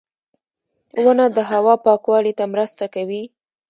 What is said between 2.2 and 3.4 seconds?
ته مرسته کوي.